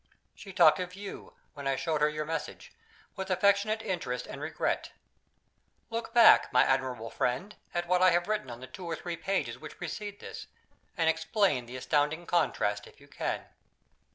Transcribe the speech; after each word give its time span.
She 0.33 0.51
talked 0.51 0.79
of 0.79 0.95
you, 0.95 1.35
when 1.53 1.67
I 1.67 1.75
showed 1.75 2.01
her 2.01 2.09
your 2.09 2.25
message, 2.25 2.73
with 3.15 3.29
affectionate 3.29 3.83
interest 3.83 4.25
and 4.25 4.41
regret. 4.41 4.91
Look 5.91 6.11
back, 6.11 6.51
my 6.51 6.63
admirable 6.63 7.11
friend, 7.11 7.55
at 7.71 7.85
what 7.87 8.01
I 8.01 8.09
have 8.09 8.27
written 8.27 8.49
on 8.49 8.61
the 8.61 8.65
two 8.65 8.87
or 8.89 8.95
three 8.95 9.15
pages 9.15 9.59
which 9.59 9.77
precede 9.77 10.19
this, 10.19 10.47
and 10.97 11.07
explain 11.07 11.67
the 11.67 11.77
astounding 11.77 12.25
contrast 12.25 12.87
if 12.87 12.99
you 12.99 13.07
can. 13.07 13.43